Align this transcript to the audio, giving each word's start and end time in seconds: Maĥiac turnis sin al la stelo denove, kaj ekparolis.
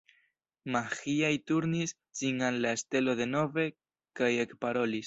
Maĥiac 0.75 1.45
turnis 1.51 1.95
sin 2.23 2.43
al 2.49 2.59
la 2.65 2.73
stelo 2.85 3.17
denove, 3.23 3.71
kaj 4.23 4.37
ekparolis. 4.49 4.99